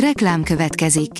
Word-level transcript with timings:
Reklám 0.00 0.42
következik. 0.42 1.10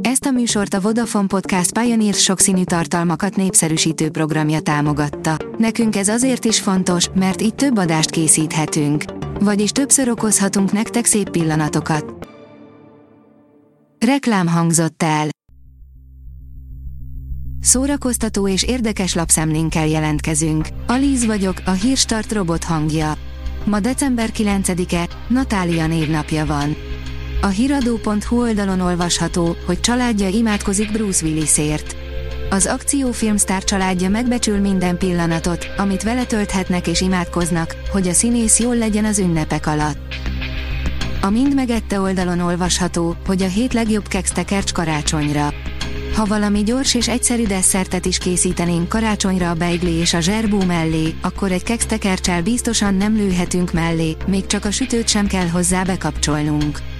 Ezt 0.00 0.24
a 0.24 0.30
műsort 0.30 0.74
a 0.74 0.80
Vodafone 0.80 1.26
Podcast 1.26 1.78
Pioneer 1.78 2.14
sokszínű 2.14 2.64
tartalmakat 2.64 3.36
népszerűsítő 3.36 4.10
programja 4.10 4.60
támogatta. 4.60 5.36
Nekünk 5.58 5.96
ez 5.96 6.08
azért 6.08 6.44
is 6.44 6.60
fontos, 6.60 7.08
mert 7.14 7.42
így 7.42 7.54
több 7.54 7.78
adást 7.78 8.10
készíthetünk. 8.10 9.04
Vagyis 9.40 9.70
többször 9.70 10.08
okozhatunk 10.08 10.72
nektek 10.72 11.04
szép 11.04 11.30
pillanatokat. 11.30 12.28
Reklám 14.06 14.46
hangzott 14.46 15.02
el. 15.02 15.28
Szórakoztató 17.60 18.48
és 18.48 18.62
érdekes 18.62 19.14
lapszemlénkkel 19.14 19.86
jelentkezünk. 19.86 20.68
Alíz 20.86 21.26
vagyok, 21.26 21.62
a 21.64 21.70
hírstart 21.70 22.32
robot 22.32 22.64
hangja. 22.64 23.12
Ma 23.64 23.80
december 23.80 24.30
9-e, 24.36 25.08
Natália 25.28 25.86
névnapja 25.86 26.46
van. 26.46 26.76
A 27.44 27.48
hiradó.hu 27.48 28.40
oldalon 28.40 28.80
olvasható, 28.80 29.56
hogy 29.66 29.80
családja 29.80 30.28
imádkozik 30.28 30.92
Bruce 30.92 31.26
Willisért. 31.26 31.96
Az 32.50 32.66
akciófilm 32.66 33.36
sztár 33.36 33.64
családja 33.64 34.08
megbecsül 34.08 34.58
minden 34.58 34.98
pillanatot, 34.98 35.66
amit 35.76 36.02
vele 36.02 36.24
tölthetnek 36.24 36.86
és 36.86 37.00
imádkoznak, 37.00 37.76
hogy 37.92 38.08
a 38.08 38.12
színész 38.12 38.58
jól 38.58 38.76
legyen 38.76 39.04
az 39.04 39.18
ünnepek 39.18 39.66
alatt. 39.66 40.14
A 41.20 41.30
Mind 41.30 41.54
megette 41.54 42.00
oldalon 42.00 42.40
olvasható, 42.40 43.16
hogy 43.26 43.42
a 43.42 43.48
hét 43.48 43.72
legjobb 43.72 44.08
keksz 44.08 44.72
karácsonyra. 44.72 45.52
Ha 46.14 46.24
valami 46.24 46.62
gyors 46.62 46.94
és 46.94 47.08
egyszerű 47.08 47.46
desszertet 47.46 48.06
is 48.06 48.18
készítenénk 48.18 48.88
karácsonyra 48.88 49.50
a 49.50 49.54
beigli 49.54 49.92
és 49.92 50.14
a 50.14 50.20
zserbó 50.20 50.62
mellé, 50.62 51.14
akkor 51.22 51.52
egy 51.52 51.62
kekstekercsel 51.62 52.42
biztosan 52.42 52.94
nem 52.94 53.16
lőhetünk 53.16 53.72
mellé, 53.72 54.16
még 54.26 54.46
csak 54.46 54.64
a 54.64 54.70
sütőt 54.70 55.08
sem 55.08 55.26
kell 55.26 55.48
hozzá 55.48 55.82
bekapcsolnunk. 55.82 56.93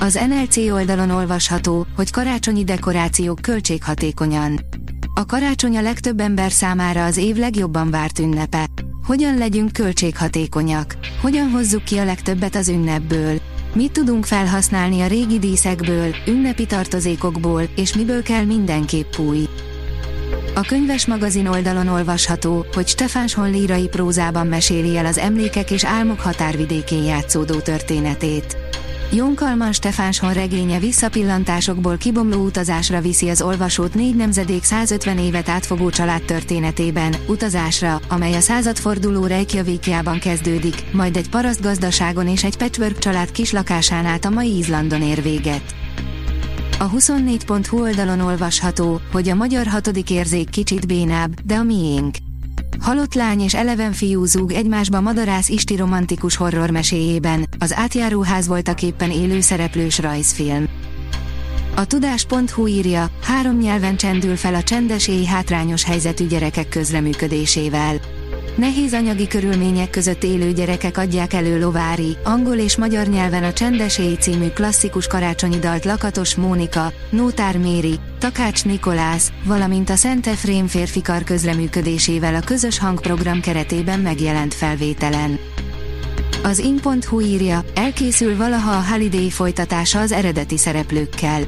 Az 0.00 0.18
NLC 0.28 0.56
oldalon 0.56 1.10
olvasható, 1.10 1.86
hogy 1.96 2.10
karácsonyi 2.10 2.64
dekorációk 2.64 3.38
költséghatékonyan. 3.42 4.60
A 5.14 5.26
karácsony 5.26 5.76
a 5.76 5.82
legtöbb 5.82 6.20
ember 6.20 6.50
számára 6.50 7.04
az 7.04 7.16
év 7.16 7.36
legjobban 7.36 7.90
várt 7.90 8.18
ünnepe. 8.18 8.66
Hogyan 9.06 9.38
legyünk 9.38 9.72
költséghatékonyak? 9.72 10.96
Hogyan 11.20 11.50
hozzuk 11.50 11.84
ki 11.84 11.98
a 11.98 12.04
legtöbbet 12.04 12.54
az 12.54 12.68
ünnepből? 12.68 13.40
Mit 13.74 13.92
tudunk 13.92 14.24
felhasználni 14.24 15.00
a 15.00 15.06
régi 15.06 15.38
díszekből, 15.38 16.14
ünnepi 16.26 16.66
tartozékokból, 16.66 17.62
és 17.76 17.94
miből 17.94 18.22
kell 18.22 18.44
mindenképp 18.44 19.18
új? 19.18 19.48
A 20.54 20.60
könyves 20.60 21.06
magazin 21.06 21.46
oldalon 21.46 21.88
olvasható, 21.88 22.66
hogy 22.72 22.88
Stefán 22.88 23.26
Son 23.26 23.50
lírai 23.50 23.88
prózában 23.88 24.46
meséli 24.46 24.96
el 24.96 25.06
az 25.06 25.18
emlékek 25.18 25.70
és 25.70 25.84
álmok 25.84 26.20
határvidékén 26.20 27.04
játszódó 27.04 27.58
történetét. 27.58 28.65
Jonkalman 29.12 29.72
Stefánson 29.72 30.32
regénye 30.32 30.78
visszapillantásokból 30.78 31.96
kibomló 31.96 32.44
utazásra 32.44 33.00
viszi 33.00 33.28
az 33.28 33.42
olvasót 33.42 33.94
négy 33.94 34.16
nemzedék 34.16 34.64
150 34.64 35.18
évet 35.18 35.48
átfogó 35.48 35.90
család 35.90 36.22
történetében, 36.22 37.14
utazásra, 37.26 38.00
amely 38.08 38.34
a 38.34 38.40
századforduló 38.40 39.26
Reykjavikjában 39.26 40.18
kezdődik, 40.18 40.92
majd 40.92 41.16
egy 41.16 41.28
paraszt 41.28 41.62
gazdaságon 41.62 42.28
és 42.28 42.44
egy 42.44 42.56
patchwork 42.56 42.98
család 42.98 43.30
kislakásán 43.30 44.04
át 44.04 44.24
a 44.24 44.30
mai 44.30 44.56
Izlandon 44.56 45.02
ér 45.02 45.22
véget. 45.22 45.74
A 46.78 46.90
24.hu 46.90 47.80
oldalon 47.80 48.20
olvasható, 48.20 49.00
hogy 49.12 49.28
a 49.28 49.34
magyar 49.34 49.66
hatodik 49.66 50.10
érzék 50.10 50.50
kicsit 50.50 50.86
bénább, 50.86 51.40
de 51.40 51.54
a 51.54 51.62
miénk. 51.62 52.16
Halott 52.80 53.14
lány 53.14 53.40
és 53.40 53.54
eleven 53.54 53.92
fiú 53.92 54.24
zúg 54.24 54.52
egymásba 54.52 55.00
madarász 55.00 55.48
Isti 55.48 55.76
romantikus 55.76 56.36
horror 56.36 56.70
meséjében, 56.70 57.48
az 57.58 57.74
átjáróház 57.74 58.46
voltak 58.46 58.82
éppen 58.82 59.10
élő 59.10 59.40
szereplős 59.40 59.98
rajzfilm. 59.98 60.68
A 61.76 61.84
tudás.hu 61.84 62.66
írja, 62.66 63.10
három 63.22 63.58
nyelven 63.58 63.96
csendül 63.96 64.36
fel 64.36 64.54
a 64.54 64.62
csendes 64.62 65.08
éj 65.08 65.24
hátrányos 65.24 65.84
helyzetű 65.84 66.26
gyerekek 66.26 66.68
közreműködésével. 66.68 68.00
Nehéz 68.56 68.92
anyagi 68.92 69.26
körülmények 69.26 69.90
között 69.90 70.24
élő 70.24 70.52
gyerekek 70.52 70.98
adják 70.98 71.32
elő 71.32 71.60
Lovári, 71.60 72.16
angol 72.24 72.56
és 72.56 72.76
magyar 72.76 73.06
nyelven 73.06 73.44
a 73.44 73.52
Csendes 73.52 73.98
Éj 73.98 74.14
című 74.14 74.48
klasszikus 74.48 75.06
karácsonyi 75.06 75.58
dalt 75.58 75.84
Lakatos 75.84 76.34
Mónika, 76.34 76.92
Nótár 77.10 77.58
Méri, 77.58 77.98
Takács 78.18 78.64
Nikolász, 78.64 79.32
valamint 79.44 79.90
a 79.90 79.96
Szent 79.96 80.26
Efrém 80.26 80.66
férfikar 80.66 81.22
közreműködésével 81.22 82.34
a 82.34 82.40
közös 82.40 82.78
hangprogram 82.78 83.40
keretében 83.40 84.00
megjelent 84.00 84.54
felvételen. 84.54 85.38
Az 86.42 86.58
in.hu 86.58 87.20
írja, 87.20 87.64
elkészül 87.74 88.36
valaha 88.36 88.70
a 88.70 88.84
Holiday 88.90 89.30
folytatása 89.30 90.00
az 90.00 90.12
eredeti 90.12 90.58
szereplőkkel. 90.58 91.42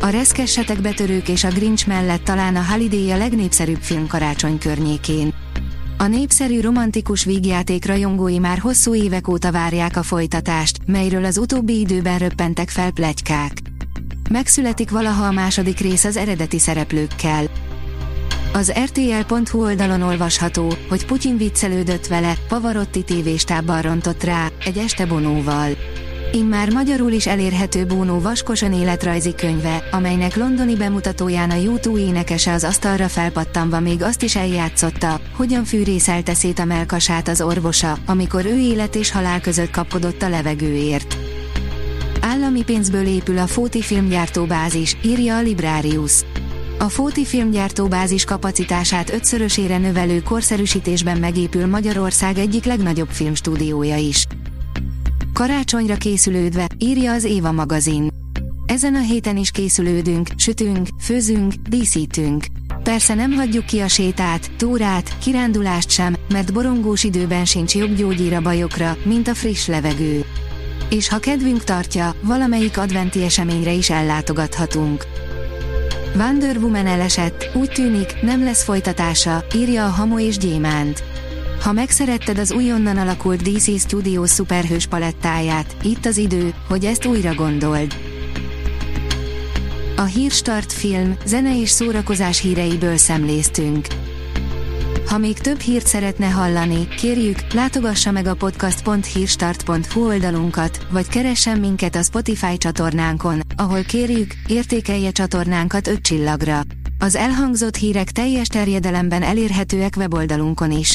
A 0.00 0.06
reszkessetek 0.06 0.80
betörők 0.80 1.28
és 1.28 1.44
a 1.44 1.48
Grinch 1.48 1.88
mellett 1.88 2.24
talán 2.24 2.56
a 2.56 2.64
Holiday 2.70 3.10
a 3.10 3.16
legnépszerűbb 3.16 3.80
film 3.80 4.06
karácsony 4.06 4.58
környékén. 4.58 5.43
A 5.98 6.06
népszerű 6.06 6.60
romantikus 6.60 7.24
vígjáték 7.24 7.86
rajongói 7.86 8.38
már 8.38 8.58
hosszú 8.58 8.94
évek 8.94 9.28
óta 9.28 9.52
várják 9.52 9.96
a 9.96 10.02
folytatást, 10.02 10.78
melyről 10.86 11.24
az 11.24 11.38
utóbbi 11.38 11.78
időben 11.78 12.18
röppentek 12.18 12.68
fel 12.68 12.90
plegykák. 12.90 13.52
Megszületik 14.30 14.90
valaha 14.90 15.26
a 15.26 15.32
második 15.32 15.78
rész 15.78 16.04
az 16.04 16.16
eredeti 16.16 16.58
szereplőkkel. 16.58 17.44
Az 18.52 18.72
RTL.hu 18.84 19.62
oldalon 19.62 20.02
olvasható, 20.02 20.74
hogy 20.88 21.06
Putyin 21.06 21.36
viccelődött 21.36 22.06
vele, 22.06 22.34
Pavarotti 22.48 23.02
tévéstábban 23.02 23.82
rontott 23.82 24.22
rá, 24.22 24.48
egy 24.64 24.78
este 24.78 25.06
bonóval. 25.06 25.70
Immár 26.34 26.72
magyarul 26.72 27.12
is 27.12 27.26
elérhető 27.26 27.84
Bónó 27.84 28.20
vaskosan 28.20 28.72
életrajzi 28.72 29.34
könyve, 29.34 29.88
amelynek 29.90 30.36
londoni 30.36 30.76
bemutatóján 30.76 31.50
a 31.50 31.54
YouTube 31.54 32.00
énekese 32.00 32.52
az 32.52 32.64
asztalra 32.64 33.08
felpattanva 33.08 33.80
még 33.80 34.02
azt 34.02 34.22
is 34.22 34.36
eljátszotta, 34.36 35.20
hogyan 35.36 35.64
fűrészelte 35.64 36.34
szét 36.34 36.58
a 36.58 36.64
melkasát 36.64 37.28
az 37.28 37.40
orvosa, 37.40 37.98
amikor 38.06 38.46
ő 38.46 38.58
élet 38.58 38.94
és 38.94 39.10
halál 39.10 39.40
között 39.40 39.70
kapkodott 39.70 40.22
a 40.22 40.28
levegőért. 40.28 41.16
Állami 42.20 42.62
pénzből 42.62 43.06
épül 43.06 43.38
a 43.38 43.46
Fóti 43.46 43.82
filmgyártóbázis, 43.82 44.96
írja 45.02 45.36
a 45.36 45.42
Librarius. 45.42 46.24
A 46.78 46.88
Fóti 46.88 47.24
filmgyártóbázis 47.24 48.24
kapacitását 48.24 49.12
ötszörösére 49.12 49.78
növelő 49.78 50.22
korszerűsítésben 50.22 51.18
megépül 51.18 51.66
Magyarország 51.66 52.38
egyik 52.38 52.64
legnagyobb 52.64 53.08
filmstúdiója 53.10 53.96
is. 53.96 54.26
Karácsonyra 55.34 55.96
készülődve, 55.96 56.66
írja 56.78 57.12
az 57.12 57.24
Éva 57.24 57.52
magazin. 57.52 58.08
Ezen 58.66 58.94
a 58.94 59.00
héten 59.00 59.36
is 59.36 59.50
készülődünk, 59.50 60.28
sütünk, 60.36 60.88
főzünk, 61.00 61.52
díszítünk. 61.68 62.44
Persze 62.82 63.14
nem 63.14 63.32
hagyjuk 63.32 63.64
ki 63.66 63.80
a 63.80 63.88
sétát, 63.88 64.50
túrát, 64.56 65.18
kirándulást 65.18 65.90
sem, 65.90 66.14
mert 66.28 66.52
borongós 66.52 67.04
időben 67.04 67.44
sincs 67.44 67.74
jobb 67.74 67.94
gyógyír 67.96 68.34
a 68.34 68.40
bajokra, 68.40 68.96
mint 69.04 69.28
a 69.28 69.34
friss 69.34 69.66
levegő. 69.66 70.24
És 70.90 71.08
ha 71.08 71.18
kedvünk 71.18 71.64
tartja, 71.64 72.14
valamelyik 72.22 72.78
adventi 72.78 73.22
eseményre 73.22 73.72
is 73.72 73.90
ellátogathatunk. 73.90 75.06
Wonder 76.16 76.56
Woman 76.56 76.86
elesett, 76.86 77.50
úgy 77.54 77.70
tűnik, 77.70 78.22
nem 78.22 78.44
lesz 78.44 78.64
folytatása, 78.64 79.44
írja 79.54 79.84
a 79.84 79.90
Hamo 79.90 80.18
és 80.18 80.38
Gyémánt. 80.38 81.13
Ha 81.64 81.72
megszeretted 81.72 82.38
az 82.38 82.52
újonnan 82.52 82.96
alakult 82.96 83.42
DC 83.42 83.80
Studios 83.80 84.30
szuperhős 84.30 84.86
palettáját, 84.86 85.76
itt 85.82 86.06
az 86.06 86.16
idő, 86.16 86.54
hogy 86.68 86.84
ezt 86.84 87.04
újra 87.04 87.34
gondold. 87.34 87.94
A 89.96 90.02
Hírstart 90.02 90.72
film, 90.72 91.16
zene 91.26 91.60
és 91.60 91.70
szórakozás 91.70 92.40
híreiből 92.40 92.96
szemléztünk. 92.96 93.86
Ha 95.06 95.18
még 95.18 95.38
több 95.38 95.60
hírt 95.60 95.86
szeretne 95.86 96.26
hallani, 96.26 96.88
kérjük, 96.88 97.52
látogassa 97.52 98.10
meg 98.10 98.26
a 98.26 98.34
podcast.hírstart.hu 98.34 100.06
oldalunkat, 100.06 100.86
vagy 100.90 101.08
keressen 101.08 101.58
minket 101.58 101.96
a 101.96 102.02
Spotify 102.02 102.56
csatornánkon, 102.56 103.40
ahol 103.56 103.82
kérjük, 103.82 104.34
értékelje 104.46 105.10
csatornánkat 105.10 105.86
5 105.86 106.00
csillagra. 106.00 106.60
Az 106.98 107.14
elhangzott 107.14 107.76
hírek 107.76 108.10
teljes 108.10 108.46
terjedelemben 108.46 109.22
elérhetőek 109.22 109.94
weboldalunkon 109.96 110.70
is. 110.70 110.94